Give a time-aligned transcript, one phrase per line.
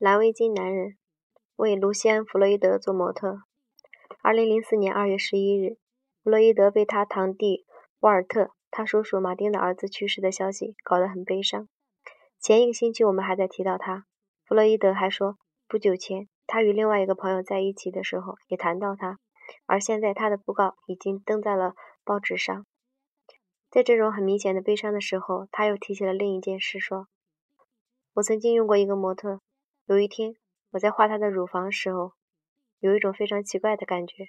[0.00, 0.96] 蓝围巾男人
[1.56, 3.42] 为卢西安·弗洛伊德做模特。
[4.22, 5.76] 二零零四年二月十一日，
[6.24, 7.66] 弗洛伊德被他堂弟
[7.98, 11.68] 沃尔特、他叔叔马丁的儿子去世的消息搞得很悲伤。
[12.40, 14.06] 前一个星期我们还在提到他，
[14.46, 15.36] 弗洛伊德还说，
[15.68, 19.18] 不久前他与另外一个朋友在一起的时候也谈到他，
[19.66, 21.74] 而现在他的讣告已经登在了
[22.04, 22.64] 报纸上。
[23.68, 27.08] 在这种很明显的悲伤的时候，他又提起了另一件事，说
[28.16, 29.42] ：“我曾经用过一个模特。
[29.90, 30.36] 有一天，
[30.70, 32.12] 我在画她的乳房时候，
[32.78, 34.28] 有一种非常奇怪的感觉，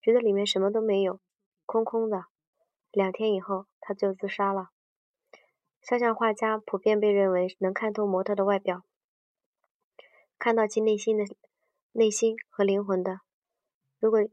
[0.00, 1.20] 觉得里面什么都没有，
[1.66, 2.24] 空空的。
[2.92, 4.70] 两天以后，她就自杀了。
[5.82, 8.84] 肖像画家普遍被认为能看透模特的外表，
[10.38, 11.24] 看到其内心的
[11.92, 13.20] 内心和灵魂的。
[14.00, 14.28] 如果有，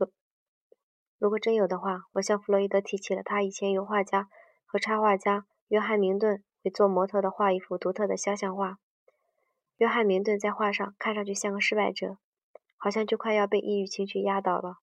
[1.17, 4.29] 如果真有的话，我向弗洛伊德提起了他以前有画家。”
[4.65, 8.77] 和插画家约翰·明顿为做模特的画一幅独特的肖像画。
[9.79, 12.17] 约翰·明顿在画上看上去像个失败者，
[12.75, 14.79] 好像就快要被抑郁情绪压倒了。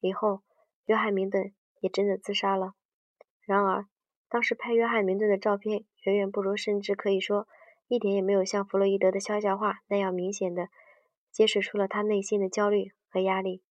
[0.00, 0.42] 以后，
[0.84, 2.74] 约翰·明顿也真的自杀了。
[3.40, 3.86] 然而，
[4.28, 7.48] 当时拍约翰·明顿的照片远远不如，甚至可以说
[7.86, 10.68] 一点也没有像弗洛伊德的肖像画那样明显的
[11.32, 13.62] 揭示出了他内心的焦虑和压力。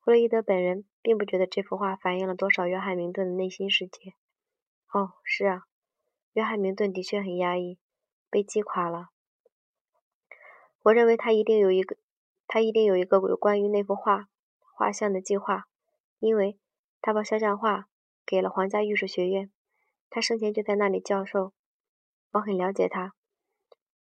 [0.00, 4.14] 弗洛伊德本人并不觉得这幅画反映了多少约翰·明顿的内心世界。
[4.92, 5.62] 哦，是啊，
[6.32, 7.78] 约翰·明顿的确很压抑，
[8.28, 9.10] 被击垮了。
[10.84, 11.96] 我认为他一定有一个，
[12.46, 14.28] 他一定有一个有关于那幅画
[14.76, 15.64] 画像的计划，
[16.18, 16.58] 因为
[17.00, 17.88] 他把肖像画
[18.26, 19.50] 给了皇家艺术学院，
[20.10, 21.52] 他生前就在那里教授。
[22.32, 23.14] 我很了解他，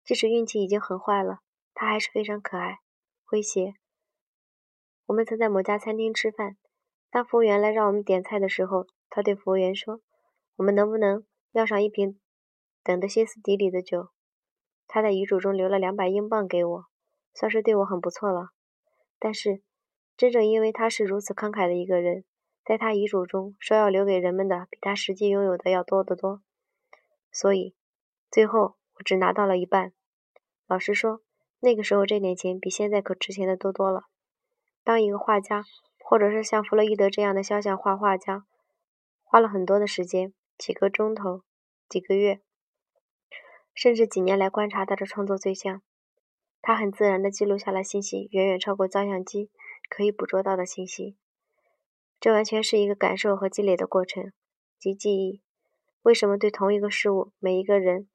[0.04, 1.38] 即使运气已经很坏了，
[1.74, 2.80] 他还是非常可爱、
[3.26, 3.74] 诙谐。
[5.06, 6.56] 我们曾在某家餐厅吃饭，
[7.10, 10.00] 当服务员来让我们点菜的时候，他对服务员说。
[10.56, 12.20] 我们能不能要上一瓶
[12.84, 14.10] 等得歇斯底里的酒？
[14.94, 16.84] 他在遗嘱中留了两百英镑给我，
[17.34, 18.50] 算是对我很不错了。
[19.18, 19.60] 但是，
[20.16, 22.24] 真正因为他是如此慷慨的一个人，
[22.64, 26.42] 在他遗嘱中说要留给人们的比他实际拥有的要多得多，
[27.32, 27.74] 所以
[28.30, 29.92] 最后我只拿到了一半。
[30.68, 31.22] 老实说，
[31.58, 34.04] 那个时候这点钱比现在可值钱的多多了。
[34.84, 35.64] 当一个画家，
[36.04, 38.44] 或者是像弗洛伊德这样的肖像画画家，
[39.24, 40.32] 花了很多的时间。
[40.56, 41.42] 几个钟头、
[41.88, 42.40] 几个月，
[43.74, 45.82] 甚至几年来观察他的创作对象，
[46.62, 49.50] 他很自然地记录下了信息，远远超过照相机
[49.88, 51.16] 可以捕捉到的信息。
[52.20, 54.32] 这完全是一个感受和积累的过程，
[54.78, 55.42] 及记忆。
[56.02, 58.08] 为什么对同一个事物，每一个人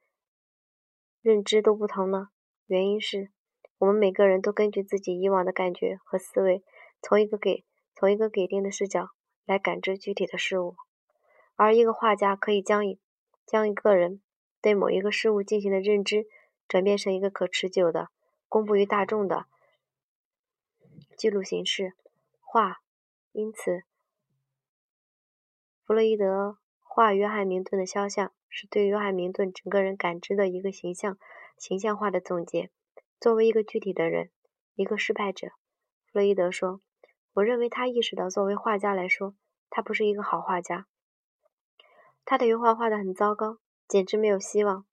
[1.21, 2.29] 认知都不同呢？
[2.65, 3.31] 原因是
[3.79, 6.63] 我们每个人都根据自己以往的感觉和思维，
[7.01, 7.65] 从一个给
[7.95, 9.09] 从一个给定的视角
[9.45, 10.75] 来感知具体的事物。
[11.55, 12.99] 而一个画家可以将一
[13.45, 14.21] 将一个人
[14.61, 16.27] 对某一个事物进行的认知
[16.67, 18.09] 转变成一个可持久的、
[18.47, 19.45] 公布于大众的
[21.17, 21.93] 记录形式
[22.39, 22.81] 画。
[23.31, 23.83] 因此，
[25.85, 31.17] 弗洛伊德画约翰·明顿的肖像是对约翰·明顿整个人感知的一个形象
[31.57, 32.71] 形象化的总结。
[33.19, 34.31] 作为一个具体的人，
[34.75, 36.81] 一个失败者，弗洛伊德说
[37.33, 39.35] ：“我认为他意识到，作为画家来说，
[39.69, 40.87] 他不是一个好画家。”
[42.25, 43.59] 他的油画画得很糟糕，
[43.89, 44.85] 简直没有希望。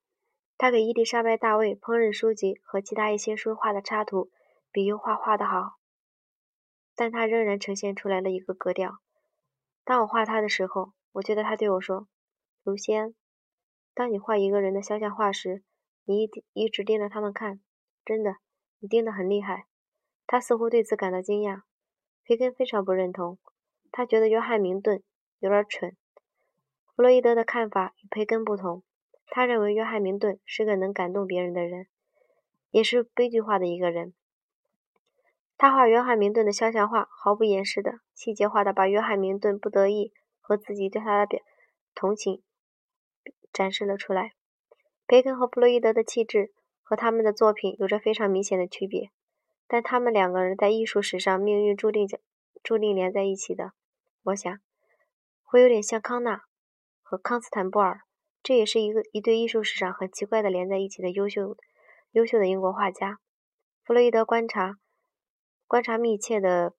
[0.59, 4.31] 他给伊丽莎白·大卫烹饪书籍和其他一些书画的插图
[4.73, 5.77] 比油画画得好，
[6.95, 9.01] 但他仍然呈现出来了一个格调。
[9.85, 12.09] 当我画他的时候，我觉得他对我说
[12.65, 13.15] ：“卢仙，
[13.95, 15.63] 当你画一个人的肖像画时，
[16.07, 17.61] 你一一直盯着他们看，
[18.03, 18.37] 真的，
[18.79, 19.67] 你盯得很厉害。”
[20.27, 21.63] 他似乎对此感到惊讶。
[22.25, 23.39] 培根非常不认同，
[23.93, 25.03] 他觉得约翰·明顿
[25.39, 25.97] 有点蠢。
[26.97, 28.83] 弗洛伊德的看法与培根不同，
[29.27, 31.89] 他认为约翰·明顿是个能感动别人的人，
[32.71, 34.15] 也是悲剧化的一个人。
[35.59, 41.43] 他画约翰·明顿的肖像画，毫不掩饰的、细节化的把约翰·明顿不得意和自己对他的表
[41.95, 42.43] 同情
[43.53, 44.33] 展示了出来。
[45.07, 49.11] 培根和弗洛伊德的气质和他们的作品有着非常明显的区别，
[49.69, 52.09] 但他们两个人在艺术史上命运注定
[52.63, 53.73] 注定连在一起的。
[54.23, 54.59] 我想，
[55.43, 56.45] 会有点像康纳。
[57.09, 58.01] 和康斯坦布尔，
[58.43, 61.57] 这也是一个一对艺术史上很奇怪的连在一起的优秀
[62.11, 63.21] 优秀的英国画家。
[63.85, 64.75] 弗洛伊德观察
[65.69, 66.75] 观察密切的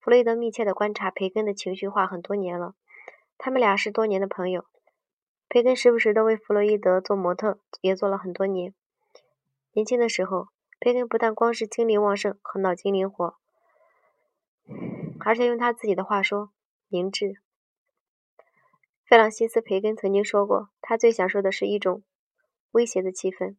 [0.00, 2.74] 弗洛伊德密切的观察培根的情绪化很多年了，
[3.36, 4.64] 他们俩是多年的朋友。
[5.50, 8.72] 培根时不时的为弗洛伊德做模特，也做了很多年。
[9.72, 10.48] 年轻的时候，
[10.80, 13.36] 培根不但光是精力旺盛和脑筋灵活，
[15.20, 16.50] 而且用他自己的话说，
[16.88, 17.42] 明智。
[19.08, 22.02] 弗朗西斯·培根曾经说过，他最享受的是一种
[22.72, 23.56] 威胁的气氛。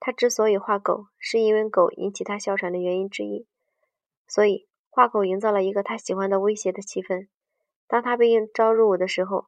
[0.00, 3.46] 他之所以画狗，是因为狗引起他哮喘的原因之一。
[4.26, 7.28] 所以，画狗营造了一个他喜欢的威胁的气氛。
[7.86, 9.46] 当他被应招入伍的时候，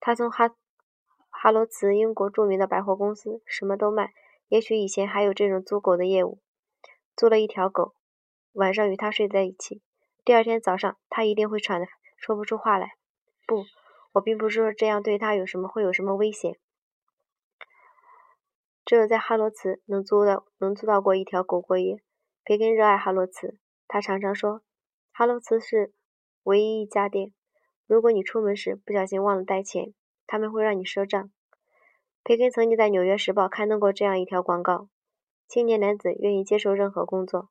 [0.00, 0.52] 他从哈
[1.28, 4.12] 哈罗茨英国著名的百货公司什么都卖，
[4.48, 6.40] 也许以前还有这种租狗的业务。
[7.14, 7.94] 租了一条狗，
[8.54, 9.80] 晚上与他睡在一起。
[10.24, 11.86] 第二天早上，他一定会喘得
[12.16, 12.94] 说不出话来。
[13.46, 13.64] 不，
[14.12, 16.56] 我并不是说这样对他有什么会有什么危险。
[18.84, 22.02] 只有在哈罗茨能租到能租到过一条狗过夜。
[22.42, 24.62] 培根热爱哈罗茨，他常常说，
[25.12, 25.92] 哈罗茨是
[26.42, 27.32] 唯一一家店。
[27.86, 29.94] 如果你出门时不小心忘了带钱，
[30.26, 31.30] 他们会让你赊账。
[32.24, 34.88] 培根曾经在《纽约时报》刊登过这样一条广告：
[35.46, 37.50] 青年男子愿意接受任何工作。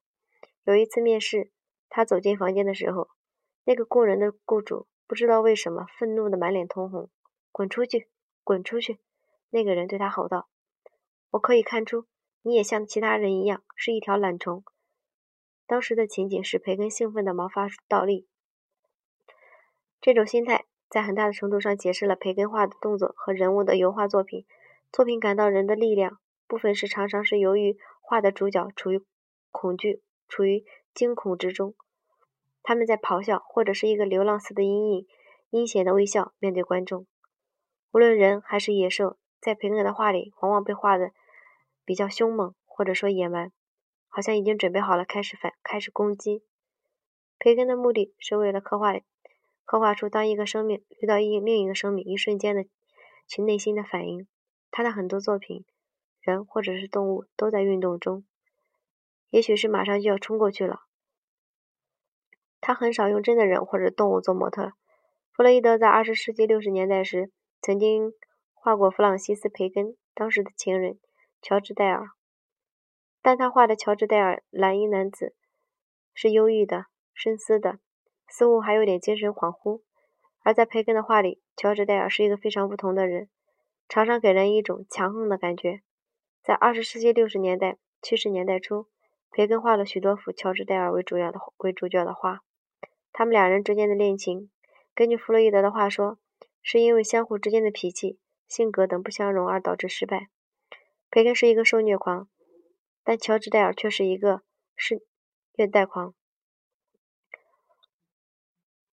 [0.65, 1.51] 有一次面试，
[1.87, 3.07] 他走进房间的时候，
[3.63, 7.09] 那个工人的雇主不知道为什么愤怒的满脸通红。
[7.51, 8.07] “滚出去，
[8.43, 8.99] 滚出去！”
[9.49, 10.47] 那个人对他吼道。
[11.31, 12.05] “我可以看出，
[12.43, 14.63] 你也像其他人一样是一条懒虫。”
[15.65, 18.27] 当时的情景使培根兴奋的毛发倒立。
[19.99, 24.45] 这种心态在很大的程度上解释了培根画的动作和人物的油画作品。
[24.91, 29.03] 作品感到人的力量，部分是常常是由于画的主角处于
[29.49, 30.63] 恐惧、处于
[30.93, 31.73] 惊恐之中，
[32.69, 35.07] 他们在咆哮，或者是一个流浪似的阴影、
[35.49, 37.07] 阴险的微笑面对观众。
[37.91, 41.09] 无论人还是野兽，在培根的画里往往被画的
[41.83, 43.51] 比较凶猛，或者说野蛮。
[44.07, 46.43] 好像已经准备好了开始反开始攻击。
[47.39, 48.93] 培根的目的是为了刻画
[49.65, 52.65] 刻画出当一个生命遇到一另一个生命一瞬间的
[53.25, 54.27] 其内心的反应。
[54.69, 55.65] 他的很多作品，
[56.21, 58.23] 人或者是动物都在运动中，
[59.31, 60.81] 也许是马上就要冲过去了。
[62.61, 64.73] 他很少用真的人或者动物做模特。
[65.31, 68.13] 弗洛伊德在二十世纪六十年代时曾经
[68.53, 70.99] 画过弗朗西斯·培根当时的情人
[71.41, 72.09] 乔治·戴尔。
[73.21, 75.35] 但他画的乔治·戴尔蓝衣男子
[76.13, 77.79] 是忧郁的、深思的，
[78.27, 79.81] 似乎还有点精神恍惚；
[80.41, 83.29] 而在培根的画里，乔治·戴尔是一个非常不同的人，
[83.87, 85.81] 常常给人一种强横的感觉。
[86.41, 88.87] 在二十世纪六十年代、七十年代初，
[89.31, 92.41] 培根画了许多幅乔治·戴尔为主要的为主角的画。
[93.11, 94.49] 他们两人之间的恋情，
[94.93, 96.19] 根据弗洛伊德的话说，
[96.61, 100.29] 是因为相互之间的脾气、性格等不相容而导致失败。
[101.09, 102.27] 培根是一个受虐狂。
[103.01, 104.43] 但乔治·戴尔却是一个
[104.75, 105.01] 是
[105.55, 106.13] 虐待狂。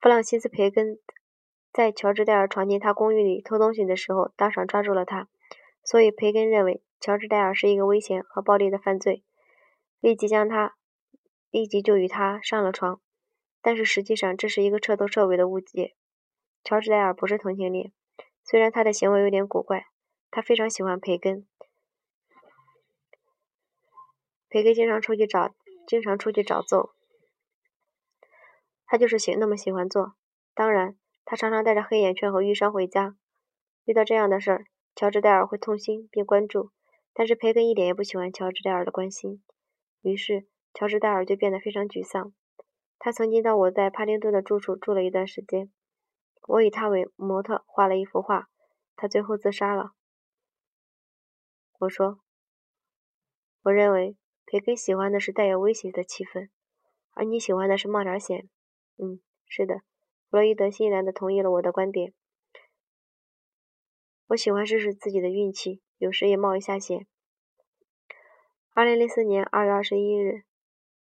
[0.00, 0.98] 弗朗西斯·培根
[1.70, 5.28] 在乔治·戴尔闯进他公寓里偷东西的时候，当场抓住了他，
[5.84, 9.22] 所以培根认为乔治·戴尔是一个危险和暴力的犯罪，
[10.00, 10.76] 立即将他
[11.50, 12.98] 立即就与他上了床。
[13.66, 15.96] 但是实际上这是一个彻头彻尾的误解。
[16.62, 17.92] 乔治·戴尔不是同性恋，
[18.44, 19.86] 虽然他的行为有点古怪，
[20.30, 21.48] 他非常喜欢培根。
[24.48, 25.52] 培根经常出去找，
[25.84, 26.90] 经常出去找揍。
[28.86, 30.14] 他就是喜那么喜欢做。
[30.54, 33.16] 当然，他常常带着黑眼圈和淤伤回家。
[33.84, 36.70] 遇到这样的事儿，乔治·戴尔会痛心并关注，
[37.12, 39.42] 但是培根一点也不喜欢乔治·戴尔的关心。
[40.02, 42.32] 于是，乔治·戴尔就变得非常沮丧。
[42.98, 45.70] 他曾经到我在帕丁顿的住处住了一段时间。
[46.48, 48.48] 我以他为模特画了一幅画，
[48.94, 49.92] 他最后自杀了。
[51.80, 52.20] 我说
[53.62, 54.16] ：“我认为。”
[54.48, 56.50] 培根喜欢的是带有威胁的气氛，
[57.10, 58.48] 而你喜欢的是冒点险。
[58.96, 59.80] 嗯，是的，
[60.30, 62.14] 弗洛伊德欣然地同意了我的观点。
[64.28, 67.08] 我喜欢试试自己的运气，有时也冒一下险。
[68.72, 70.44] 二零零四年二月二十一日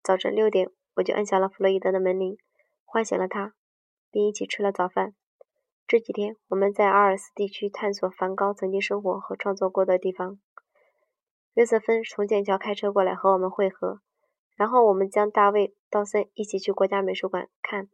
[0.01, 2.37] 早晨六点，我就按响了弗洛伊德的门铃，
[2.83, 3.53] 唤醒了他，
[4.11, 5.13] 并一起吃了早饭。
[5.87, 10.39] 这几天，我们在阿尔斯地区探索梵高曾经生活和创作过的地方。
[11.53, 14.01] 约瑟芬从剑桥开车过来和我们会合，
[14.55, 17.87] 然后我们将大卫·道森一起去国家美术馆看，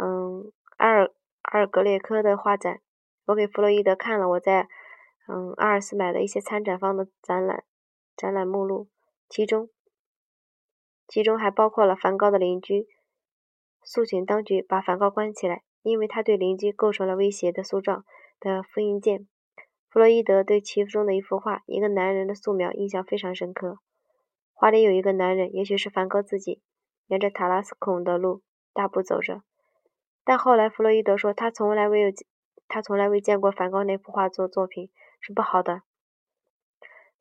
[0.00, 1.10] 嗯，阿尔
[1.42, 2.80] 阿尔格列科的画展。
[3.26, 4.68] 我给弗洛伊德看了我在
[5.28, 7.64] 嗯阿尔斯买的一些参展方的展览
[8.16, 8.88] 展览目录，
[9.28, 9.68] 其中
[11.10, 12.86] 其中还包括了梵高的邻居
[13.82, 18.04] 诉请当局把梵高关起来，因为他对邻居构成了威胁的诉状
[18.38, 19.26] 的复印件。
[19.88, 23.78] 弗洛伊德对其中的一幅画，一个男人的素描印象非常深刻。
[24.52, 26.62] 画里有一个男人，也许是梵高自己，
[27.08, 29.42] 沿着塔拉斯孔的路大步走着。
[30.22, 32.12] 但后来弗洛伊德说，他从来未有，
[32.68, 35.82] 他从来未见过梵高那幅画作作品是不好的。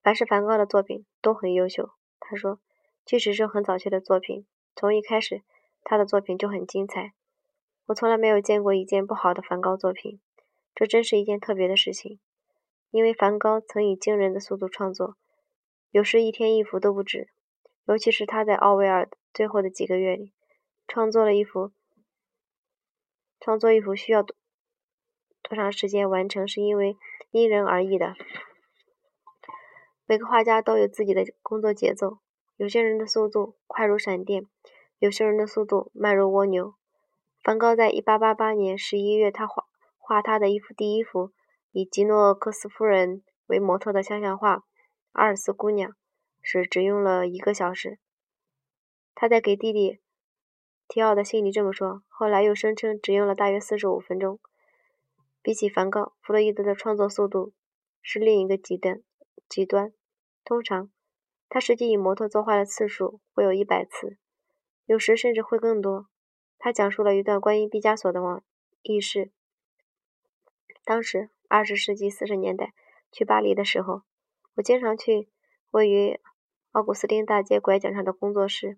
[0.04, 2.60] 凡是梵高的作品都很优秀，他说，
[3.10, 5.42] 即使是很早期的作品，从一开始
[5.84, 7.14] 他的作品就很精彩。
[7.88, 10.22] 我从来没有见过一件不好的梵高作品，
[10.76, 12.20] 这真是一件特别的事情。
[12.92, 15.18] 因为梵高曾以惊人的速度创作，
[15.90, 17.32] 有时一天一幅都不止。
[17.88, 20.32] 尤其是他在奥威尔最后的几个月里，
[20.88, 21.72] 创作了一幅，
[23.40, 24.36] 创作一幅需要多
[25.42, 26.96] 多长时间完成，是因为
[27.32, 28.14] 因人而异的。
[30.06, 32.20] 每个画家都有自己的工作节奏，
[32.60, 34.46] 有些人的速度快如闪电，
[34.98, 36.76] 有些人的速度慢如蜗牛。
[37.42, 39.64] 梵高在1888年11月，他画
[39.98, 41.32] 画他的一幅第一幅
[41.72, 44.58] 以吉诺克斯夫人为模特的肖像画
[45.14, 45.92] 《阿尔斯姑娘》
[46.42, 47.98] 时，只用了一个小时。
[49.16, 50.02] 他在给弟弟
[50.90, 54.38] 提奥的信里这么说，后来又声称只用了大约四十五分钟。
[55.42, 57.54] 比起梵高，弗洛伊德的创作速度
[58.02, 59.02] 是另一个极端。
[59.48, 59.94] 极端。
[60.44, 60.90] 通常，
[61.50, 64.18] 他实际以模特作画的次数会有一百次，
[64.86, 66.08] 有时甚至会更多。
[66.60, 68.44] 他讲述了一段关于毕加索的往
[68.84, 69.32] 轶事。
[70.86, 72.74] 当时，二十世纪四十年代
[73.12, 74.04] 去巴黎的时候，
[74.56, 75.30] 我经常去
[75.72, 76.20] 位于
[76.72, 78.78] 奥古斯丁大街拐角上的工作室，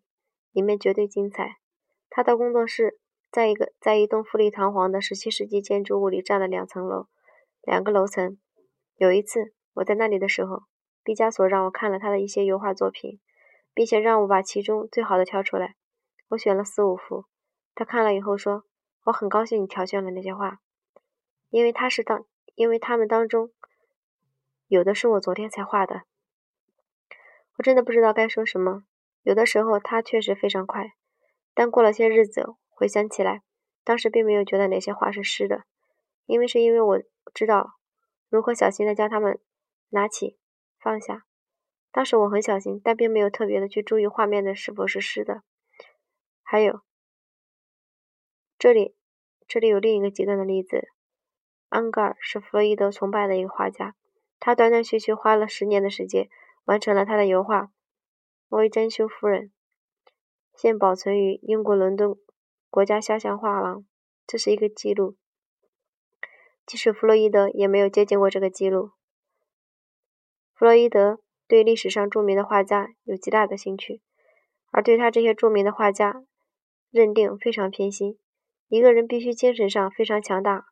[0.51, 1.57] 里面绝对精彩。
[2.09, 2.99] 他的工作室
[3.31, 7.07] 在一个在一栋富丽堂皇的十七世纪建筑物里占了两层楼，
[7.63, 8.37] 两个楼层。
[8.95, 10.63] 有一次我在那里的时候，
[11.03, 13.19] 毕加索让我看了他的一些油画作品，
[13.73, 15.75] 并且让我把其中最好的挑出来。
[16.29, 17.25] 我选了四五幅。
[17.73, 18.65] 他看了以后说
[19.05, 20.59] ：“我很高兴你挑选了那些画，
[21.49, 23.51] 因为他是当，因为他们当中
[24.67, 26.03] 有的是我昨天才画的。”
[27.57, 28.83] 我真的不知道该说什么。
[29.23, 30.93] 有的时候他确实非常快，
[31.53, 33.43] 但过了些日子，回想起来，
[33.83, 35.63] 当时并没有觉得哪些画是湿的，
[36.25, 36.99] 因为是因为我
[37.33, 37.75] 知道
[38.29, 39.39] 如何小心的将它们
[39.89, 40.39] 拿起、
[40.81, 41.25] 放下。
[41.91, 45.43] 当时我很小心，但并没有特别的去注意画面的是否是湿的。
[46.41, 46.81] 还有。
[48.57, 48.95] 这里，
[49.47, 50.89] 这里有另一个极端的例子。
[51.69, 53.95] 安格尔是弗洛伊德崇拜的一个画家，
[54.39, 56.29] 他断断续续花了十年的时间
[56.65, 57.63] 完成了他的油画
[58.49, 59.45] 《薇珍修夫人》，
[60.53, 62.15] 现保存于英国伦敦
[62.69, 63.85] 国家肖像画廊。
[64.27, 65.17] 这是一个记录，
[66.65, 68.91] 即使弗洛伊德也没有接近过这个记录。
[70.61, 73.99] 弗洛伊德对历史上著名的画家有极大的兴趣，
[74.69, 76.23] 而对他这些著名的画家
[76.91, 78.19] 认定非常偏心。
[78.67, 80.67] 一个人必须精神上非常强大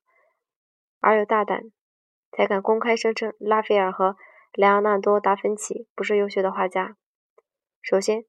[0.99, 1.71] 而又大胆，
[2.31, 4.15] 才敢公开声称拉斐尔和
[4.53, 6.95] 莱昂纳多·达芬奇不是优秀的画家。
[7.81, 8.25] 首先，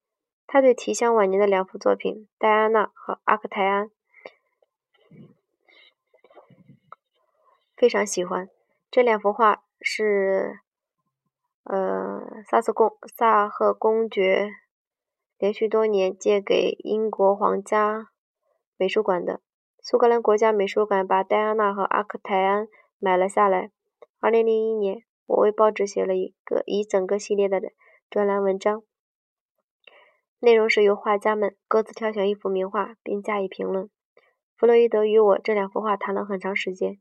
[0.47, 3.89] 他对提香晚年的两幅作品《戴安娜》和《阿克泰安》
[7.77, 8.49] 非常喜欢。
[8.91, 10.61] 这两幅画是，
[11.65, 14.51] 呃，萨斯公萨赫公爵
[15.39, 18.09] 连续多年借给英国皇家
[18.77, 19.41] 美术馆的。
[19.83, 23.71] 苏格兰国家美术馆把戴安娜和阿克泰安买了下来。
[24.19, 27.61] 二零零一年，我为报纸写了一个一整个系列的
[28.11, 28.83] 专栏文章，
[30.39, 33.89] 内容是由画家们各自挑选一幅名画并加以评论。
[34.57, 36.99] 弗洛伊德与我这两幅画谈了很长时间。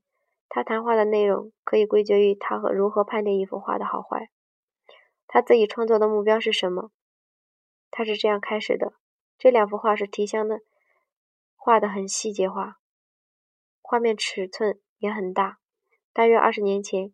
[0.47, 4.29] 他谈话的内容可以归结于他和如何判定一幅画的好坏。
[5.31, 6.89] 他自己创作的目标是什么？
[7.91, 8.93] 他是这样开始的：
[9.37, 10.61] 这两幅画是提香的。
[11.55, 12.79] 画的很细节化，
[13.79, 15.59] 画面尺寸也很大。
[16.11, 17.13] 大约二十年前，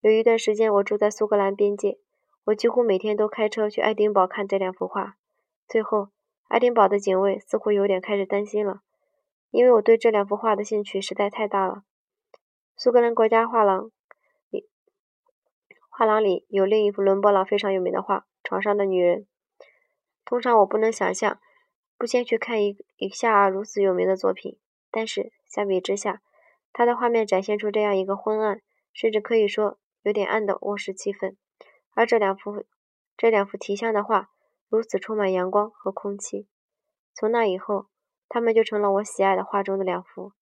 [0.00, 1.98] 有一段时间我住在苏格兰边界，
[2.44, 5.16] 我几乎每天都开车去爱丁堡看这两幅画。
[5.68, 6.08] 最后，
[6.48, 8.80] 爱丁堡的警卫似乎有点开始担心了，
[9.50, 11.82] 因为我对这两幅画的兴趣实在太大了。
[12.74, 13.90] 苏格兰国家画廊，
[16.00, 19.18] 画廊里有另一幅伦勃朗非常有名的画《床上的女人》。
[20.24, 21.38] 通常我不能想象。
[21.98, 24.58] 不先去看一一下如此有名的作品，
[24.90, 26.22] 但是相比之下，
[26.72, 28.62] 他的画面展现出这样一个昏暗，
[28.94, 31.36] 甚至可以说有点暗的卧室气氛，
[31.92, 32.64] 而这两幅
[33.18, 34.30] 这两幅提香的画
[34.70, 36.48] 如此充满阳光和空气。
[37.12, 37.88] 从那以后，
[38.26, 40.32] 他们就成了我喜爱的画中的两幅。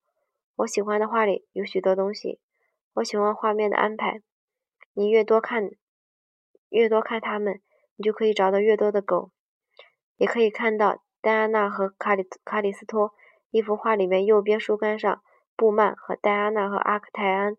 [0.54, 2.38] 我喜欢的画里有许多东西，
[2.92, 4.22] 我喜欢画面的安排。
[4.98, 5.70] 你越多看，
[6.70, 7.62] 越多看他们，
[7.94, 9.30] 你就可以找到越多的狗，
[10.16, 11.04] 也可以看到。
[11.20, 13.12] 戴安娜和卡里卡里斯托
[13.50, 15.22] 一幅画里面，右边书杆上
[15.56, 17.56] 布曼和戴安娜和阿克泰安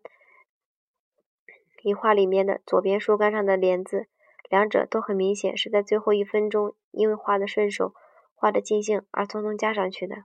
[1.82, 4.08] 一画里面的左边书杆上的帘子，
[4.48, 7.94] 两者都很明显是在最后一分钟因为画的顺手、
[8.34, 10.24] 画的尽兴而匆匆加上去的。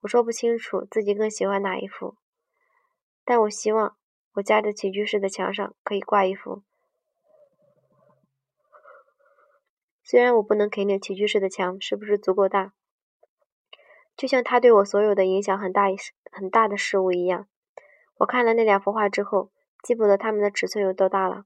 [0.00, 2.16] 我说不清楚自己更喜欢哪一幅，
[3.24, 3.96] 但我希望
[4.36, 6.62] 我家的起居室的墙上可以挂一幅。
[10.02, 12.72] 虽然我不能肯定起居室的墙是不是足够大，
[14.16, 15.86] 就像他对我所有的影响很大
[16.30, 17.48] 很大的事物一样。
[18.18, 19.50] 我看了那两幅画之后，
[19.82, 21.44] 记不得它们的尺寸有多大了。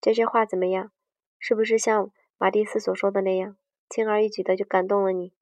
[0.00, 0.92] 这些画怎么样？
[1.38, 3.56] 是不是像马蒂斯所说的那样，
[3.88, 5.32] 轻而易举的就感动了你，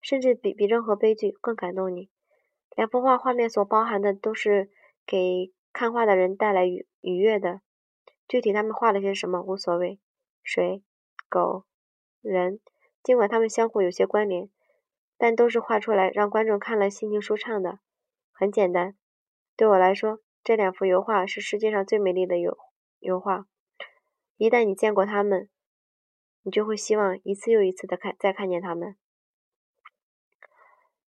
[0.00, 2.08] 甚至比比任何悲剧更感动你？
[2.76, 4.70] 两幅画画面所包含的都是
[5.04, 7.60] 给看画的人带来愉愉悦的。
[8.28, 9.98] 具体他们画了些什么无所谓，
[10.42, 10.84] 水、
[11.28, 11.64] 狗、
[12.20, 12.60] 人，
[13.02, 14.48] 尽管他们相互有些关联，
[15.18, 17.80] 但都是画出来让观众看了心情舒畅的。
[18.32, 18.96] 很简单，
[19.56, 22.56] 对我来说，这两幅油画是世界上最美丽的油
[23.00, 23.46] 油画。
[24.36, 25.50] 一旦你见过他们，
[26.42, 28.96] 你就会希望一次又一次的看再看见他们。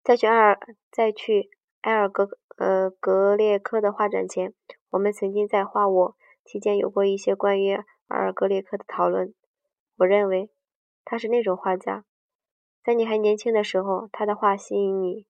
[0.03, 0.59] 再去二，
[0.91, 1.51] 再去
[1.83, 4.55] 埃尔格呃格列科的画展前，
[4.91, 6.17] 我们曾经在画我。
[6.45, 9.33] 期间有过一些关于埃尔格列克的讨论。
[9.99, 10.51] 我认为
[11.05, 12.05] 他是那种画家，
[12.83, 15.27] 在你还年轻的时候，他的画吸引你；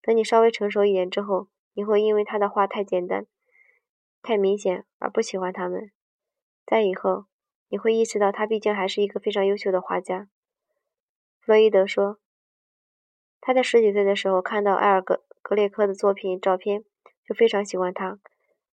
[0.00, 3.26] 等你稍微成熟一点之后，你会因为他的画太简单、
[4.22, 5.90] 太明显而不喜欢他们。
[6.64, 7.26] 在以后，
[7.68, 10.28] 你会意识到他毕竟还是一个非常优秀的画家。
[11.40, 12.18] 弗洛伊德说，
[13.40, 16.82] 他在十几岁的时候看到埃尔格格列克的作品照片，
[17.28, 18.12] 就非常喜欢他，《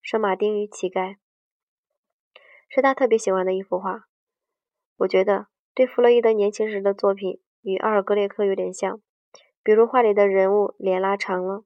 [0.01, 1.09] 圣马丁与乞丐》。
[2.69, 4.05] 是他特别喜欢的一幅画。
[4.99, 9.01] 我觉得对弗洛伊德年轻时的作品与阿尔格列克有点像，
[9.61, 11.65] 比如画里的人物脸拉长了。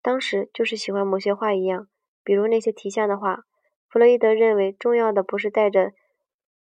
[0.00, 1.86] 当时就是喜欢某些画一样，
[2.22, 3.44] 比如那些题像的画。
[3.86, 5.92] 弗洛伊德认为重要的不是带着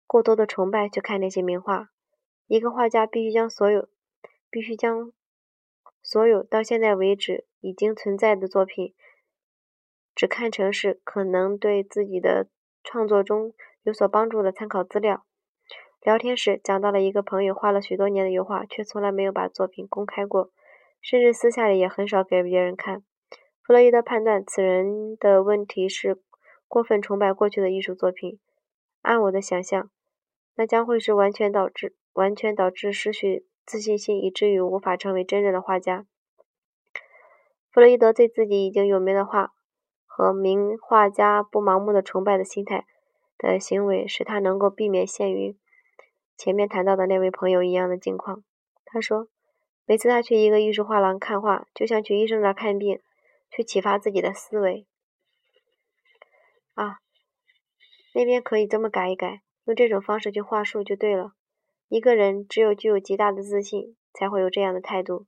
[0.07, 1.89] 过多的崇拜去看那些名画，
[2.47, 3.87] 一个画家必须将所有
[4.49, 5.13] 必须将
[6.11, 8.93] 所有到现在为止已经存在的作品
[10.13, 12.49] 只看成是可能对自己的。
[12.83, 13.53] 创作中
[13.83, 15.23] 有所帮助的参考资料。
[16.01, 20.51] 聊天时讲到了一个朋友画了许多年的油画，却从来没有把作品公开过，
[20.99, 23.03] 甚至私下里也很少给别人看。
[23.61, 26.19] 弗洛伊德判断此人的问题是
[26.67, 28.39] 过分崇拜过去的艺术作品。
[29.03, 29.91] 按我的想象，
[30.55, 36.05] 那将会是完全导致完全导致失去自信心，以至于无法成为真正的画家。
[37.69, 39.53] 弗洛伊德对自己已经有名的画。
[40.13, 42.85] 和名画家不盲目的崇拜的心态
[43.37, 45.57] 的行为，使他能够避免陷于
[46.37, 48.43] 前面谈到的那位朋友一样的境况。
[48.83, 49.29] 他说，
[49.85, 53.01] 每次他去一个艺术画廊看画，就像去医生那儿看病，
[53.49, 54.85] 去启发自己的思维。
[56.73, 56.99] 啊，
[58.13, 61.33] 那边可以这么改一改，用这种方式去画树就对了。
[61.91, 65.25] 一个人只有具有极大的自信，才会有这样的态度。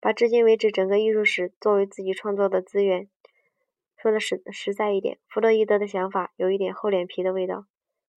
[0.00, 3.06] 把至今为止整个艺术史作为自己创作的资源，
[3.98, 7.66] 说的实实在一点，弗洛伊德的想法有一点厚脸皮的味道。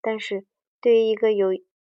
[0.00, 0.46] 但是，
[0.80, 1.50] 对于一个有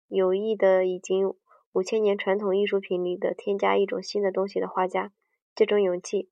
[0.09, 1.33] 有意的已经
[1.71, 5.13] 五千年传统艺术品里的添加一种新的东西的画家，
[5.55, 6.29] 这种勇气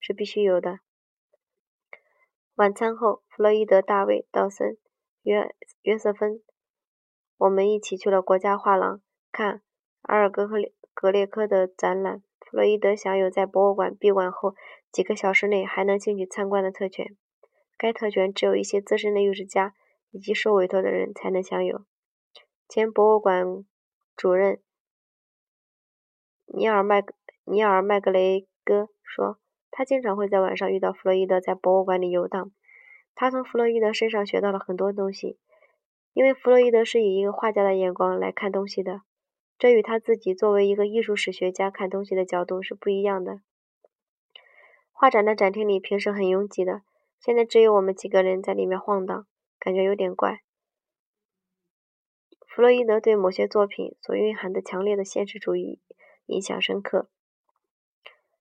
[0.00, 0.80] 是必须有的。
[2.56, 4.76] 晚餐后，弗洛伊德、大卫、道森、
[5.22, 6.42] 约约瑟芬，
[7.38, 9.00] 我们一起去了国家画廊
[9.32, 9.62] 看
[10.02, 12.22] 阿尔格列格列科的展览。
[12.40, 14.54] 弗洛伊德享有在博物馆闭馆后
[14.90, 17.14] 几个小时内还能进去参观的特权，
[17.76, 19.74] 该特权只有一些资深的艺术家
[20.10, 21.84] 以及受委托的人才能享有。
[22.68, 23.44] 前博物馆
[24.16, 24.60] 主任
[26.46, 27.04] 尼尔麦
[27.44, 29.38] 尼尔麦格雷戈说，
[29.70, 32.50] 他经常会在晚上遇到弗洛伊德在博物馆里游荡。
[33.14, 35.38] 他从弗洛伊德身上学到了很多东西，
[36.18, 39.02] 因为弗洛伊德是以一个画家的眼光来看东西的。
[39.56, 43.38] 这与他自己作为一个艺术史学家看东西的角度是不一样的。
[44.90, 46.82] 画展的展厅里平时很拥挤的，
[47.20, 49.26] 现在只有我们几个人在里面晃荡，
[49.60, 50.40] 感觉有点怪。
[52.48, 55.80] 弗洛伊德对某些作品所蕴含的强烈的现实主义
[56.26, 57.08] 印象深刻，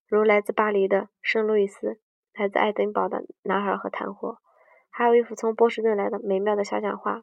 [0.07, 1.87] 如来自巴黎的《圣路易斯》，
[2.33, 4.29] 来自爱丁堡的《男孩和炭火》，
[4.89, 7.21] 还有一幅从波士顿来的美妙的肖像画。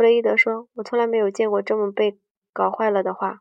[0.00, 2.18] 弗洛伊德说：“我从来没有见过这么被
[2.54, 3.40] 搞坏了的画。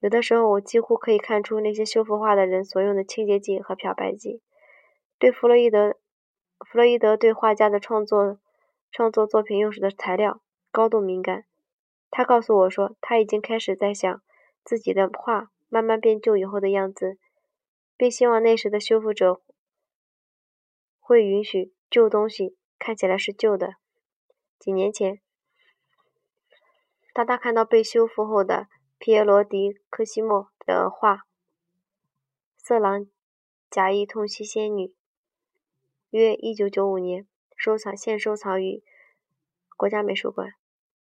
[0.00, 4.42] 有的时候，我几乎可以看出那些修复画的人所用的清洁剂和漂白剂。”
[5.20, 5.94] 对弗洛伊德，
[6.58, 8.40] 弗洛伊德对画家的创作、
[8.90, 10.40] 创作作品用时的材料
[10.72, 11.44] 高度敏感。
[12.10, 14.20] 他告诉我说，他已经开始在想
[14.64, 17.18] 自己的画慢慢变旧以后的样子，
[17.96, 19.40] 并希望那时的修复者
[20.98, 23.74] 会允许旧东西看起来是旧的。
[24.58, 25.20] 几年前。
[27.12, 28.68] 当他看到被修复后的
[28.98, 31.16] 皮耶罗·迪科西莫的画
[32.56, 33.06] 《色狼
[33.68, 34.86] 假意痛惜仙女》
[36.10, 38.82] （约1995年）收藏现收藏于
[39.76, 40.54] 国家美术馆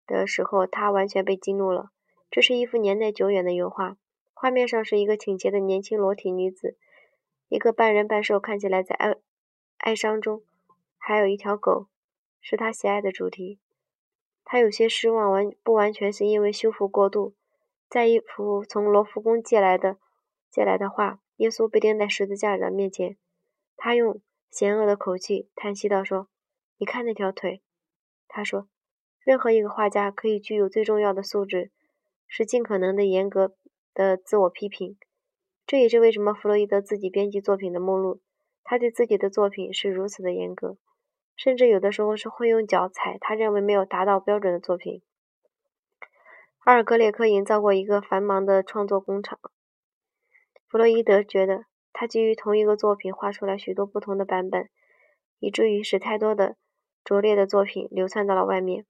[0.07, 1.91] 的时候，他完全被激怒了。
[2.31, 3.97] 这是一幅年代久远的油画，
[4.33, 6.77] 画面上是一个挺洁的年轻裸体女子，
[7.49, 9.15] 一个半人半兽看起来在哀
[9.79, 10.43] 哀伤中，
[10.99, 11.89] 还有一条狗
[12.41, 13.61] 是他喜爱的主题。
[14.45, 17.35] 他有些失望，完不完全是因为修复过度。
[17.89, 19.99] 在一幅从罗浮宫借来的
[20.51, 23.17] 借来的画，耶稣被钉在十字架的面前，
[23.77, 26.29] 他用邪恶的口气叹息道：“说，
[26.79, 27.63] 你看那条腿。”
[28.29, 28.69] 他说
[29.25, 31.71] ：“任何一个画家可以具有最重要的素质，
[32.27, 33.55] 是尽可能的严格
[33.95, 34.97] 的自我批评。
[35.67, 38.21] 这也是为什么弗洛伊德自己编辑作品的目录，
[38.65, 40.77] 他对自己的作品是如此的严格。”
[41.43, 45.03] 甚至有的时候是会用脚踩他认为没有达到标准的作品。
[46.61, 49.41] 阿尔格列克营造过一个繁忙的创作工厂。
[50.69, 54.69] 弗洛伊德觉得他基于同一个作品画出来许多不同的版本，
[55.41, 56.55] 以至于使太多的
[57.03, 58.87] 拙劣的作品流窜到了外面。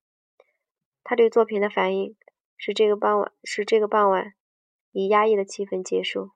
[1.02, 2.14] 他对作品的反应
[2.58, 4.34] 是这个傍晚是这个傍晚
[4.90, 6.32] 以压抑的气氛结束。